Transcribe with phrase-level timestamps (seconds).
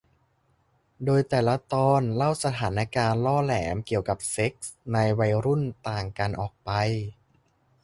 [1.05, 6.69] โดยแต่ละตอนเล่าสถานการณ์ล่อแหลมเกี่ยวกับเซ็กส์ในวัยรุ่นต่างกันออกไป